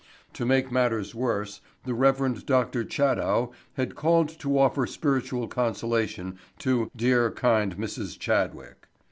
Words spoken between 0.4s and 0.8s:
make